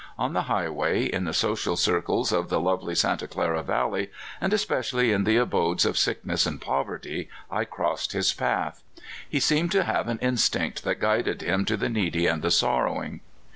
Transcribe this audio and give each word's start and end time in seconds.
On 0.17 0.33
the 0.33 0.41
highway, 0.49 1.03
in 1.03 1.25
the 1.25 1.31
social 1.33 1.77
circles 1.77 2.31
of 2.31 2.49
the 2.49 2.59
lovely 2.59 2.95
Santa 2.95 3.27
Clara 3.27 3.61
Valley, 3.61 4.09
and 4.41 4.51
especially 4.51 5.11
in 5.11 5.25
the 5.25 5.37
abodes 5.37 5.85
of 5.85 5.95
sickness 5.95 6.47
and 6.47 6.59
povert}, 6.59 7.05
I 7.51 7.65
crossed 7.65 8.13
his 8.13 8.33
path. 8.33 8.81
He 9.29 9.39
seemed 9.39 9.71
to 9.73 9.83
have 9.83 10.07
an 10.07 10.17
instinct 10.17 10.83
that 10.85 10.99
guided 10.99 11.43
him 11.43 11.65
to 11.65 11.77
the 11.77 11.87
needy 11.87 12.25
and 12.25 12.41
the 12.41 12.49
sorrowing. 12.49 13.19